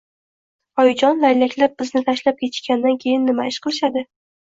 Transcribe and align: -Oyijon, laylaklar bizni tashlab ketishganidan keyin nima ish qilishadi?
-Oyijon, 0.83 1.21
laylaklar 1.27 1.71
bizni 1.83 2.05
tashlab 2.09 2.43
ketishganidan 2.43 3.01
keyin 3.07 3.31
nima 3.33 3.51
ish 3.55 3.65
qilishadi? 3.69 4.09